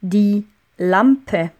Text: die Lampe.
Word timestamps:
die 0.00 0.46
Lampe. 0.76 1.50